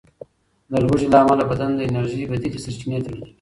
د 0.69 0.73
لوږې 0.83 1.07
له 1.11 1.17
امله 1.23 1.43
بدن 1.51 1.69
د 1.75 1.79
انرژۍ 1.87 2.23
بدیلې 2.31 2.59
سرچینې 2.63 2.99
تولیدوي. 3.03 3.29